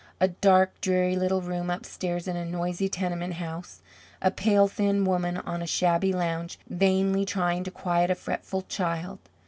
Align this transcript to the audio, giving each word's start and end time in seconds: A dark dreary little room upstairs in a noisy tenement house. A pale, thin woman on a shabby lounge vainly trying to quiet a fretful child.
A 0.19 0.29
dark 0.29 0.81
dreary 0.81 1.15
little 1.15 1.43
room 1.43 1.69
upstairs 1.69 2.27
in 2.27 2.35
a 2.35 2.43
noisy 2.43 2.89
tenement 2.89 3.35
house. 3.35 3.81
A 4.19 4.31
pale, 4.31 4.67
thin 4.67 5.05
woman 5.05 5.37
on 5.37 5.61
a 5.61 5.67
shabby 5.67 6.11
lounge 6.11 6.57
vainly 6.67 7.23
trying 7.23 7.63
to 7.65 7.69
quiet 7.69 8.09
a 8.09 8.15
fretful 8.15 8.63
child. 8.63 9.19